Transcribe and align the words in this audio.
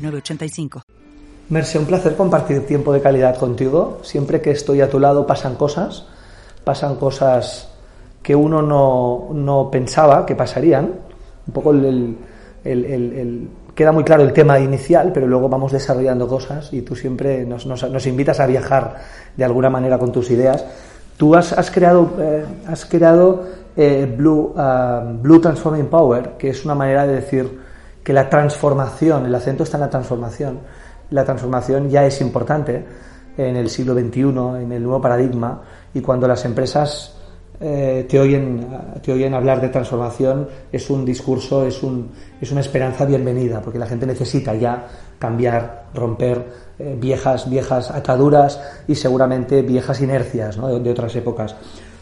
985. 0.00 0.82
Merce, 1.50 1.78
un 1.78 1.86
placer 1.86 2.14
compartir 2.14 2.64
tiempo 2.64 2.92
de 2.92 3.00
calidad 3.00 3.36
contigo. 3.36 3.98
Siempre 4.02 4.40
que 4.40 4.52
estoy 4.52 4.80
a 4.80 4.88
tu 4.88 5.00
lado 5.00 5.26
pasan 5.26 5.56
cosas, 5.56 6.06
pasan 6.62 6.94
cosas 6.94 7.68
que 8.22 8.36
uno 8.36 8.62
no, 8.62 9.68
pensaba 9.70 10.24
que 10.24 10.36
pasarían. 10.36 10.94
Un 11.46 11.52
poco 11.52 11.72
el, 11.72 12.16
queda 13.74 13.90
muy 13.90 14.04
claro 14.04 14.22
el 14.22 14.32
tema 14.32 14.60
inicial, 14.60 15.10
pero 15.12 15.26
luego 15.26 15.48
vamos 15.48 15.72
desarrollando 15.72 16.28
cosas 16.28 16.72
y 16.72 16.82
tú 16.82 16.94
siempre 16.94 17.44
nos, 17.44 17.66
nos, 17.66 18.06
invitas 18.06 18.38
a 18.38 18.46
viajar 18.46 18.98
de 19.36 19.44
alguna 19.44 19.70
manera 19.70 19.98
con 19.98 20.12
tus 20.12 20.30
ideas. 20.30 20.64
Tú 21.16 21.34
has, 21.34 21.52
has 21.52 21.70
creado, 21.70 22.12
eh, 22.20 22.44
has 22.68 22.84
creado 22.86 23.44
eh, 23.76 24.12
Blue, 24.16 24.54
ah, 24.56 25.02
Blue 25.20 25.40
Transforming 25.40 25.86
Power, 25.86 26.32
que 26.38 26.50
es 26.50 26.64
una 26.64 26.76
manera 26.76 27.06
de 27.06 27.14
decir 27.16 27.69
que 28.10 28.14
la 28.14 28.28
transformación, 28.28 29.24
el 29.24 29.32
acento 29.36 29.62
está 29.62 29.76
en 29.76 29.82
la 29.82 29.90
transformación, 29.90 30.58
la 31.10 31.24
transformación 31.24 31.88
ya 31.88 32.04
es 32.04 32.20
importante 32.20 32.84
en 33.38 33.54
el 33.54 33.70
siglo 33.70 33.94
XXI, 33.94 34.62
en 34.64 34.72
el 34.72 34.82
nuevo 34.82 35.00
paradigma, 35.00 35.62
y 35.94 36.00
cuando 36.00 36.26
las 36.26 36.44
empresas 36.44 37.14
eh, 37.60 38.06
te, 38.08 38.18
oyen, 38.18 38.66
te 39.00 39.12
oyen 39.12 39.32
hablar 39.32 39.60
de 39.60 39.68
transformación, 39.68 40.48
es 40.72 40.90
un 40.90 41.04
discurso, 41.04 41.64
es, 41.64 41.84
un, 41.84 42.10
es 42.40 42.50
una 42.50 42.62
esperanza 42.62 43.04
bienvenida, 43.04 43.62
porque 43.62 43.78
la 43.78 43.86
gente 43.86 44.06
necesita 44.06 44.56
ya 44.56 44.88
cambiar, 45.20 45.84
romper 45.94 46.44
eh, 46.80 46.96
viejas, 47.00 47.48
viejas 47.48 47.92
ataduras 47.92 48.60
y 48.88 48.96
seguramente 48.96 49.62
viejas 49.62 50.00
inercias 50.00 50.56
de, 50.56 50.90
otras 50.90 51.14
épocas. 51.14 51.54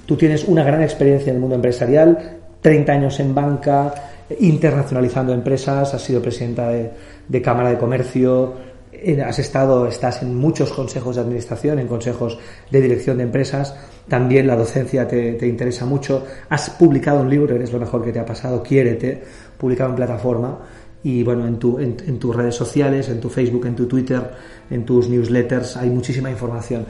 Tú 0.07 0.17
tienes 0.17 0.49
una 0.49 0.65
gran 0.65 0.81
experiencia 0.81 1.29
en 1.29 1.35
el 1.37 1.41
mundo 1.43 1.57
empresarial, 1.57 2.39
30 2.63 2.93
años 2.93 3.21
en 3.21 3.35
banca, 3.35 3.93
internacionalizando 4.41 5.33
empresas, 5.33 5.95
has 5.95 6.03
sido 6.03 6.21
presidenta 6.21 6.69
de, 6.69 7.43
Cámara 7.43 7.71
de 7.71 7.79
Comercio, 7.79 8.55
eh, 8.93 9.23
has 9.23 9.39
estado, 9.39 9.87
estás 9.87 10.23
en 10.23 10.35
muchos 10.35 10.73
consejos 10.73 11.17
de 11.17 11.23
administración, 11.23 11.79
en 11.79 11.87
consejos 11.87 12.39
de 12.71 12.81
dirección 12.81 13.19
de 13.19 13.25
empresas, 13.25 13.75
también 14.09 14.47
la 14.47 14.57
docencia 14.57 15.07
te, 15.07 15.47
interesa 15.47 15.87
mucho, 15.87 16.25
has 16.49 16.71
publicado 16.71 17.21
un 17.21 17.31
libro, 17.31 17.55
eres 17.55 17.73
lo 17.73 17.79
mejor 17.79 18.05
que 18.05 18.13
te 18.13 18.19
ha 18.19 18.27
pasado, 18.27 18.63
quiérete, 18.63 19.23
publicado 19.57 19.91
en 19.91 19.97
plataforma 19.97 20.59
y 21.03 21.23
bueno, 21.23 21.47
en, 21.47 21.59
tu, 21.59 21.79
en, 21.79 22.19
tus 22.19 22.35
redes 22.35 22.55
sociales, 22.55 23.09
en 23.09 23.21
tu 23.21 23.29
Facebook, 23.31 23.67
en 23.67 23.77
tu 23.77 23.87
Twitter, 23.87 24.23
en 24.71 24.85
tus 24.85 25.09
newsletters 25.09 25.77
hay 25.77 25.91
muchísima 25.91 26.31
información. 26.31 26.87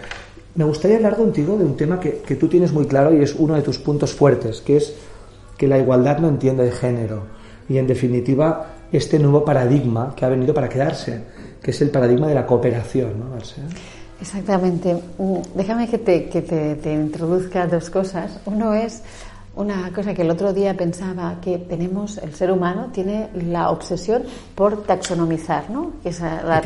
Me 0.54 0.64
gustaría 0.64 0.96
hablar 0.96 1.16
contigo 1.16 1.56
de 1.56 1.64
un 1.64 1.76
tema 1.76 2.00
que, 2.00 2.22
que 2.26 2.36
tú 2.36 2.48
tienes 2.48 2.72
muy 2.72 2.86
claro 2.86 3.14
y 3.14 3.22
es 3.22 3.34
uno 3.34 3.54
de 3.54 3.62
tus 3.62 3.78
puntos 3.78 4.12
fuertes, 4.12 4.60
que 4.60 4.78
es 4.78 4.94
que 5.58 5.68
la 5.68 5.78
igualdad 5.78 6.18
no 6.18 6.28
entiende 6.28 6.64
de 6.64 6.70
género 6.70 7.24
y 7.68 7.76
en 7.76 7.86
definitiva 7.86 8.66
este 8.90 9.18
nuevo 9.18 9.44
paradigma 9.44 10.14
que 10.16 10.24
ha 10.24 10.28
venido 10.30 10.54
para 10.54 10.68
quedarse, 10.68 11.20
que 11.60 11.72
es 11.72 11.82
el 11.82 11.90
paradigma 11.90 12.28
de 12.28 12.34
la 12.34 12.46
cooperación, 12.46 13.18
¿no, 13.18 13.36
Exactamente. 14.20 14.94
Mm, 15.18 15.36
déjame 15.54 15.88
que 15.88 15.98
te, 15.98 16.28
que 16.28 16.42
te 16.42 16.92
introduzca 16.92 17.66
dos 17.66 17.90
cosas. 17.90 18.40
Uno 18.46 18.74
es 18.74 19.02
una 19.58 19.90
cosa 19.92 20.14
que 20.14 20.22
el 20.22 20.30
otro 20.30 20.52
día 20.52 20.74
pensaba 20.74 21.36
que 21.42 21.58
tenemos, 21.58 22.18
el 22.18 22.32
ser 22.32 22.52
humano 22.52 22.90
tiene 22.92 23.28
la 23.34 23.70
obsesión 23.70 24.22
por 24.54 24.84
taxonomizar, 24.84 25.68
¿no? 25.68 25.94
Que 26.00 26.10
es 26.10 26.20
la 26.20 26.62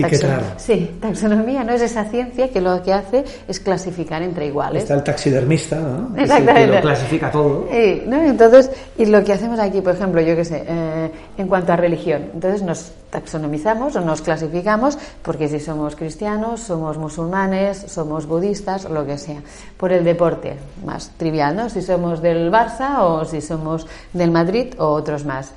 sí, 0.59 0.99
taxonomía 1.01 1.65
no 1.65 1.73
es 1.73 1.81
esa 1.81 2.05
ciencia 2.05 2.51
que 2.51 2.61
lo 2.61 2.83
que 2.83 2.93
hace 2.93 3.25
es 3.49 3.61
clasificar 3.61 4.23
entre 4.23 4.47
iguales. 4.47 4.83
Está 4.83 4.95
el 4.95 5.03
taxidermista, 5.03 5.77
¿no? 5.77 6.15
Exactamente. 6.19 6.67
Que 6.67 6.77
lo 6.77 6.81
clasifica 6.83 7.31
todo. 7.31 7.67
Sí, 7.71 8.03
¿no? 8.07 8.23
Entonces, 8.23 8.71
y 8.99 9.07
lo 9.07 9.25
que 9.25 9.33
hacemos 9.33 9.59
aquí, 9.59 9.81
por 9.81 9.95
ejemplo, 9.95 10.21
yo 10.21 10.37
qué 10.37 10.45
sé, 10.45 10.63
eh, 10.67 11.11
en 11.39 11.49
cuanto 11.49 11.73
a 11.73 11.77
religión, 11.77 12.31
entonces 12.35 12.63
nos 12.63 12.93
taxonomizamos 13.11 13.95
o 13.97 14.01
nos 14.01 14.23
clasificamos 14.23 14.99
porque 15.23 15.49
si 15.49 15.61
somos 15.61 15.97
cristianos, 15.97 16.61
somos 16.61 16.97
musulmanes, 16.99 17.85
somos 17.89 18.27
budistas, 18.27 18.89
lo 18.89 19.07
que 19.07 19.19
sea. 19.19 19.41
Por 19.77 19.93
el 19.93 20.03
deporte, 20.03 20.57
más 20.85 21.11
trivial, 21.17 21.57
¿no? 21.57 21.69
Si 21.69 21.83
somos 21.83 22.23
del 22.23 22.51
Barça, 22.51 22.82
o 22.83 23.25
si 23.25 23.41
somos 23.41 23.87
del 24.13 24.31
Madrid 24.31 24.75
o 24.79 24.87
otros 24.87 25.25
más 25.25 25.53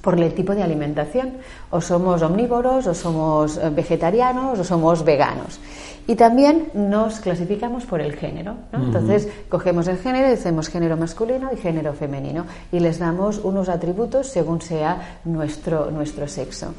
por 0.00 0.18
el 0.18 0.32
tipo 0.34 0.54
de 0.54 0.62
alimentación. 0.62 1.34
O 1.70 1.80
somos 1.80 2.22
omnívoros, 2.22 2.86
o 2.86 2.94
somos 2.94 3.56
eh, 3.56 3.70
vegetarianos, 3.70 4.58
o 4.58 4.64
somos 4.64 5.04
veganos. 5.04 5.60
Y 6.06 6.16
también 6.16 6.70
nos 6.74 7.20
clasificamos 7.20 7.84
por 7.84 8.00
el 8.00 8.16
género. 8.16 8.56
Entonces, 8.72 9.28
cogemos 9.48 9.86
el 9.86 9.98
género 9.98 10.26
y 10.28 10.30
decimos 10.30 10.68
género 10.68 10.96
masculino 10.96 11.50
y 11.52 11.56
género 11.56 11.92
femenino. 11.92 12.46
Y 12.72 12.80
les 12.80 12.98
damos 12.98 13.38
unos 13.38 13.68
atributos 13.68 14.26
según 14.26 14.60
sea 14.60 15.20
nuestro, 15.24 15.90
nuestro 15.90 16.26
sexo. 16.26 16.74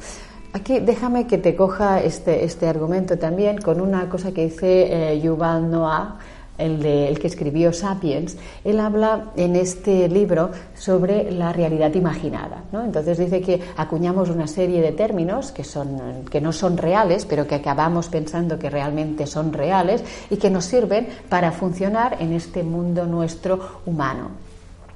Aquí 0.52 0.80
déjame 0.80 1.26
que 1.26 1.38
te 1.38 1.56
coja 1.56 2.02
este, 2.02 2.44
este 2.44 2.68
argumento 2.68 3.18
también 3.18 3.56
con 3.56 3.80
una 3.80 4.10
cosa 4.10 4.32
que 4.32 4.44
dice 4.44 5.12
eh, 5.12 5.20
Yuval 5.20 5.70
Noah 5.70 6.18
el, 6.58 6.82
de, 6.82 7.08
el 7.08 7.18
que 7.18 7.26
escribió 7.26 7.72
Sapiens, 7.72 8.36
él 8.64 8.80
habla 8.80 9.32
en 9.36 9.56
este 9.56 10.08
libro 10.08 10.50
sobre 10.74 11.30
la 11.30 11.52
realidad 11.52 11.94
imaginada. 11.94 12.64
¿no? 12.72 12.84
Entonces 12.84 13.18
dice 13.18 13.40
que 13.40 13.60
acuñamos 13.76 14.30
una 14.30 14.46
serie 14.46 14.80
de 14.80 14.92
términos 14.92 15.52
que, 15.52 15.64
son, 15.64 16.24
que 16.30 16.40
no 16.40 16.52
son 16.52 16.76
reales, 16.76 17.26
pero 17.26 17.46
que 17.46 17.54
acabamos 17.54 18.08
pensando 18.08 18.58
que 18.58 18.70
realmente 18.70 19.26
son 19.26 19.52
reales 19.52 20.04
y 20.30 20.36
que 20.36 20.50
nos 20.50 20.64
sirven 20.64 21.08
para 21.28 21.52
funcionar 21.52 22.16
en 22.20 22.32
este 22.32 22.62
mundo 22.62 23.06
nuestro 23.06 23.80
humano. 23.86 24.51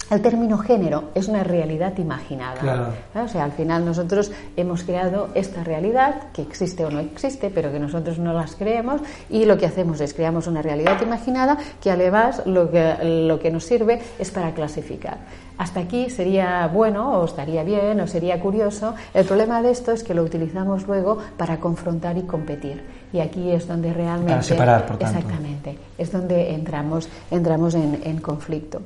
El 0.08 0.22
término 0.22 0.58
género 0.58 1.10
es 1.16 1.26
una 1.26 1.42
realidad 1.42 1.98
imaginada. 1.98 2.92
O 3.14 3.26
sea, 3.26 3.42
al 3.42 3.52
final 3.52 3.84
nosotros 3.84 4.30
hemos 4.56 4.84
creado 4.84 5.30
esta 5.34 5.64
realidad 5.64 6.30
que 6.32 6.42
existe 6.42 6.84
o 6.84 6.90
no 6.90 7.00
existe, 7.00 7.50
pero 7.50 7.72
que 7.72 7.80
nosotros 7.80 8.18
no 8.20 8.32
las 8.32 8.54
creemos 8.54 9.00
y 9.28 9.46
lo 9.46 9.58
que 9.58 9.66
hacemos 9.66 10.00
es 10.00 10.14
creamos 10.14 10.46
una 10.46 10.62
realidad 10.62 11.00
imaginada 11.02 11.58
que 11.82 11.90
además 11.90 12.42
lo 12.46 12.70
que, 12.70 13.24
lo 13.26 13.40
que 13.40 13.50
nos 13.50 13.64
sirve 13.64 14.00
es 14.18 14.30
para 14.30 14.54
clasificar. 14.54 15.18
Hasta 15.58 15.80
aquí 15.80 16.08
sería 16.08 16.68
bueno 16.68 17.18
o 17.18 17.24
estaría 17.24 17.64
bien 17.64 18.00
o 18.00 18.06
sería 18.06 18.38
curioso. 18.38 18.94
El 19.12 19.24
problema 19.24 19.60
de 19.60 19.72
esto 19.72 19.90
es 19.90 20.04
que 20.04 20.14
lo 20.14 20.22
utilizamos 20.22 20.86
luego 20.86 21.18
para 21.36 21.58
confrontar 21.58 22.16
y 22.16 22.22
competir. 22.22 22.84
Y 23.12 23.18
aquí 23.18 23.50
es 23.50 23.66
donde 23.66 23.92
realmente... 23.92 24.32
Para 24.32 24.42
separar, 24.42 24.86
por 24.86 24.98
tanto. 24.98 25.18
Exactamente. 25.18 25.78
Es 25.98 26.12
donde 26.12 26.54
entramos, 26.54 27.08
entramos 27.30 27.74
en, 27.74 28.00
en 28.04 28.18
conflicto. 28.20 28.82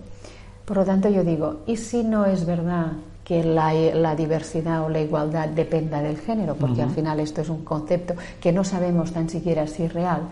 Por 0.70 0.76
lo 0.76 0.84
tanto, 0.84 1.08
yo 1.08 1.25
digo, 1.25 1.64
¿y 1.66 1.76
si 1.76 2.04
no 2.04 2.25
es 2.25 2.47
verdad 2.47 2.92
que 3.31 3.45
la, 3.45 4.17
diversidad 4.17 4.83
o 4.83 4.89
la 4.89 4.99
igualdad 4.99 5.51
dependa 5.51 6.03
del 6.03 6.19
género? 6.19 6.57
Porque 6.57 6.83
al 6.83 6.91
final 6.91 7.21
esto 7.21 7.43
es 7.43 7.49
un 7.49 7.65
concepto 7.65 8.15
que 8.41 8.51
no 8.51 8.65
sabemos 8.65 9.13
tan 9.13 9.29
siquiera 9.29 9.69
si 9.69 9.85
es 9.85 9.93
real. 9.93 10.23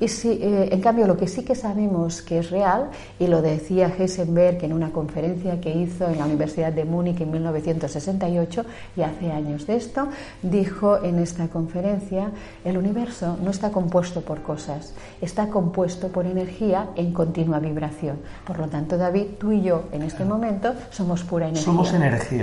Y 0.00 0.08
si, 0.08 0.30
eh, 0.30 0.70
en 0.72 0.80
cambio, 0.80 1.06
lo 1.06 1.16
que 1.16 1.28
sí 1.28 1.44
que 1.44 1.54
sabemos 1.54 2.22
que 2.22 2.38
es 2.38 2.50
real, 2.50 2.88
y 3.18 3.26
lo 3.26 3.42
decía 3.42 3.92
Heisenberg 3.96 4.64
en 4.64 4.72
una 4.72 4.90
conferencia 4.92 5.60
que 5.60 5.70
hizo 5.70 6.08
en 6.08 6.18
la 6.18 6.24
Universidad 6.24 6.72
de 6.72 6.86
Múnich 6.86 7.20
en 7.20 7.30
1968, 7.30 8.64
y 8.96 9.02
hace 9.02 9.30
años 9.30 9.66
de 9.66 9.76
esto, 9.76 10.08
dijo 10.42 11.04
en 11.04 11.18
esta 11.18 11.48
conferencia, 11.48 12.30
el 12.64 12.78
universo 12.78 13.36
no 13.44 13.50
está 13.50 13.70
compuesto 13.70 14.22
por 14.22 14.40
cosas, 14.40 14.94
está 15.20 15.48
compuesto 15.48 16.08
por 16.08 16.24
energía 16.24 16.88
en 16.96 17.12
continua 17.12 17.60
vibración. 17.60 18.16
Por 18.46 18.58
lo 18.58 18.68
tanto, 18.68 18.96
David, 18.96 19.36
tú 19.38 19.52
y 19.52 19.60
yo 19.60 19.84
en 19.92 20.02
este 20.02 20.24
momento 20.24 20.72
somos 20.90 21.22
pura 21.24 21.44
energía. 21.44 21.64
Somos 21.64 21.92
energía. 21.92 22.39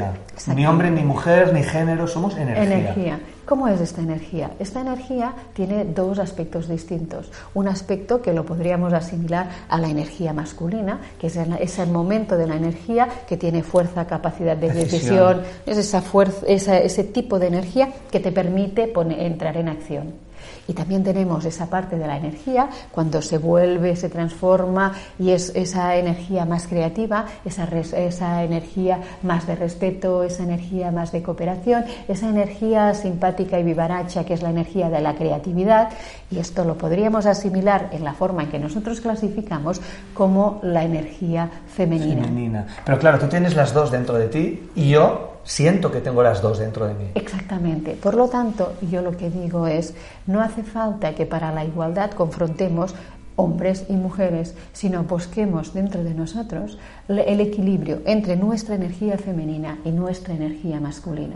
Ni 0.55 0.65
hombre, 0.65 0.91
ni 0.91 1.03
mujer, 1.03 1.53
ni 1.53 1.63
género, 1.63 2.07
somos 2.07 2.35
energía. 2.37 2.63
Energía. 2.63 3.19
¿Cómo 3.45 3.69
es 3.69 3.79
esta 3.79 4.01
energía? 4.01 4.51
Esta 4.59 4.81
energía 4.81 5.33
tiene 5.53 5.85
dos 5.85 6.19
aspectos 6.19 6.67
distintos. 6.67 7.31
Un 7.53 7.69
aspecto 7.69 8.21
que 8.21 8.33
lo 8.33 8.45
podríamos 8.45 8.91
asimilar 8.91 9.47
a 9.69 9.79
la 9.79 9.87
energía 9.87 10.33
masculina, 10.33 10.99
que 11.17 11.27
es 11.27 11.37
el, 11.79 11.89
momento 11.89 12.35
de 12.35 12.45
la 12.45 12.57
energía 12.57 13.07
que 13.25 13.37
tiene 13.37 13.63
fuerza, 13.63 14.05
capacidad 14.05 14.57
de 14.57 14.73
decisión, 14.73 15.43
es 15.65 15.77
esa 15.77 16.01
fuerza, 16.01 16.45
ese 16.45 17.03
tipo 17.05 17.39
de 17.39 17.47
energía 17.47 17.89
que 18.11 18.19
te 18.19 18.33
permite 18.33 18.91
entrar 19.25 19.55
en 19.55 19.69
acción. 19.69 20.26
Y 20.67 20.73
también 20.73 21.03
tenemos 21.03 21.45
esa 21.45 21.67
parte 21.69 21.97
de 21.97 22.07
la 22.07 22.17
energía, 22.17 22.69
cuando 22.91 23.21
se 23.21 23.37
vuelve, 23.37 23.95
se 23.95 24.09
transforma 24.09 24.93
y 25.19 25.31
es 25.31 25.51
esa 25.55 25.95
energía 25.95 26.45
más 26.45 26.67
creativa, 26.67 27.25
esa, 27.45 27.65
esa 27.65 28.43
energía 28.43 28.99
más 29.23 29.47
de 29.47 29.55
respeto, 29.55 30.23
esa 30.23 30.43
energía 30.43 30.91
más 30.91 31.11
de 31.11 31.23
cooperación, 31.23 31.85
esa 32.07 32.29
energía 32.29 32.93
simpática 32.93 33.59
y 33.59 33.63
vivaracha 33.63 34.25
que 34.25 34.33
es 34.33 34.41
la 34.41 34.49
energía 34.49 34.89
de 34.89 35.01
la 35.01 35.15
creatividad. 35.15 35.89
Y 36.29 36.39
esto 36.39 36.63
lo 36.63 36.77
podríamos 36.77 37.25
asimilar 37.25 37.89
en 37.91 38.03
la 38.03 38.13
forma 38.13 38.43
en 38.43 38.49
que 38.49 38.59
nosotros 38.59 39.01
clasificamos 39.01 39.81
como 40.13 40.59
la 40.63 40.83
energía 40.83 41.49
femenina. 41.67 42.23
femenina. 42.23 42.67
Pero 42.85 42.99
claro, 42.99 43.19
tú 43.19 43.27
tienes 43.27 43.55
las 43.55 43.73
dos 43.73 43.91
dentro 43.91 44.15
de 44.15 44.27
ti 44.27 44.69
y 44.75 44.89
yo 44.89 45.36
siento 45.47 45.91
que 45.91 46.01
tengo 46.01 46.21
las 46.21 46.41
dos 46.41 46.59
dentro 46.59 46.85
de 46.87 46.93
mí. 46.93 47.05
Exactamente. 47.15 47.93
Por 47.93 48.15
lo 48.15 48.27
tanto, 48.27 48.73
yo 48.91 49.01
lo 49.01 49.15
que 49.15 49.29
digo 49.29 49.65
es, 49.65 49.95
no 50.27 50.41
hace 50.41 50.61
falta 50.61 51.15
que 51.15 51.25
para 51.25 51.51
la 51.53 51.63
igualdad 51.63 52.11
confrontemos 52.11 52.93
hombres 53.37 53.85
y 53.87 53.93
mujeres, 53.93 54.55
sino 54.73 55.03
busquemos 55.03 55.73
dentro 55.73 56.03
de 56.03 56.13
nosotros 56.13 56.77
el 57.07 57.39
equilibrio 57.39 58.01
entre 58.05 58.35
nuestra 58.35 58.75
energía 58.75 59.17
femenina 59.17 59.77
y 59.85 59.91
nuestra 59.91 60.33
energía 60.33 60.79
masculina. 60.81 61.35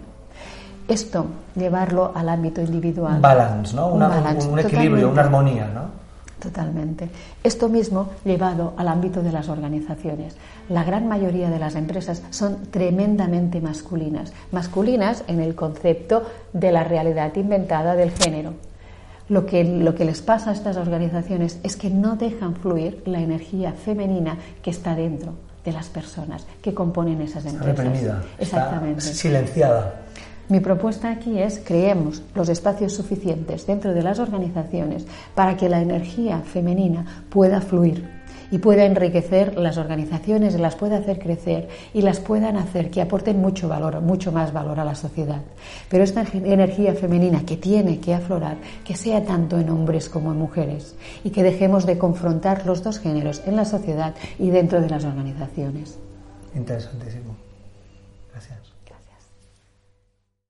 Esto, 0.88 1.28
llevarlo 1.56 2.12
al 2.14 2.28
ámbito 2.28 2.60
individual. 2.60 3.16
Un 3.16 3.22
balance, 3.22 3.76
¿no? 3.76 3.94
un, 3.94 4.60
equilibrio, 4.60 5.10
una 5.10 5.22
armonía, 5.22 5.70
¿no? 5.74 6.01
Totalmente. 6.42 7.08
Esto 7.44 7.70
mismo 7.70 8.10
llevado 8.26 8.74
al 8.76 8.88
ámbito 8.88 9.22
de 9.22 9.32
las 9.32 9.48
organizaciones. 9.48 10.36
La 10.70 10.84
gran 10.84 11.08
mayoría 11.08 11.52
de 11.52 11.60
las 11.60 11.76
empresas 11.76 12.24
son 12.32 12.72
tremendamente 12.72 13.62
masculinas. 13.62 14.34
Masculinas 14.52 15.24
en 15.28 15.40
el 15.40 15.54
concepto 15.54 16.24
de 16.52 16.72
la 16.72 16.84
realidad 16.84 17.36
inventada 17.36 17.96
del 17.96 18.10
género. 18.10 18.56
Lo 19.30 19.46
que, 19.46 19.64
lo 19.64 19.94
que 19.94 20.04
les 20.04 20.24
pasa 20.24 20.50
a 20.50 20.54
estas 20.54 20.78
organizaciones 20.78 21.60
es 21.62 21.78
que 21.78 21.92
no 21.92 22.16
dejan 22.16 22.56
fluir 22.56 23.04
la 23.06 23.22
energía 23.22 23.74
femenina 23.74 24.38
que 24.64 24.72
está 24.72 24.96
dentro 24.96 25.34
de 25.64 25.72
las 25.74 25.90
personas 25.90 26.48
que 26.64 26.74
componen 26.74 27.22
esas 27.22 27.46
empresas. 27.46 27.78
reprimida, 27.78 28.24
Exactamente. 28.40 29.02
silenciada. 29.02 29.94
Mi 30.52 30.60
propuesta 30.60 31.10
aquí 31.12 31.40
es 31.40 31.62
creemos 31.66 32.24
los 32.36 32.50
espacios 32.50 32.92
suficientes 32.92 33.66
dentro 33.66 33.94
de 33.94 34.04
las 34.04 34.20
organizaciones 34.20 35.08
para 35.34 35.56
que 35.56 35.70
la 35.70 35.82
energía 35.82 36.42
femenina 36.42 37.24
pueda 37.30 37.62
fluir 37.62 38.06
y 38.52 38.58
pueda 38.58 38.84
enriquecer 38.84 39.58
las 39.58 39.78
organizaciones, 39.78 40.60
las 40.60 40.76
pueda 40.76 40.98
hacer 40.98 41.20
crecer 41.20 41.70
y 41.94 42.02
las 42.02 42.20
puedan 42.20 42.58
hacer 42.58 42.92
que 42.92 43.02
aporten 43.02 43.40
mucho 43.40 43.70
valor, 43.70 44.02
mucho 44.02 44.34
más 44.34 44.52
valor 44.52 44.82
a 44.82 44.84
la 44.84 44.96
sociedad. 44.96 45.40
Pero 45.88 46.04
esta 46.04 46.26
energía 46.34 46.96
femenina 46.96 47.46
que 47.46 47.56
tiene 47.56 48.02
que 48.02 48.14
aflorar, 48.14 48.58
que 48.84 48.98
sea 48.98 49.24
tanto 49.24 49.58
en 49.58 49.70
hombres 49.70 50.10
como 50.10 50.34
en 50.34 50.40
mujeres 50.40 50.98
y 51.24 51.30
que 51.30 51.44
dejemos 51.44 51.86
de 51.86 51.98
confrontar 51.98 52.66
los 52.66 52.84
dos 52.84 53.00
géneros 53.00 53.42
en 53.46 53.56
la 53.56 53.64
sociedad 53.64 54.16
y 54.38 54.50
dentro 54.50 54.82
de 54.82 54.90
las 54.90 55.06
organizaciones. 55.06 55.98
Interesantísimo. 56.54 57.51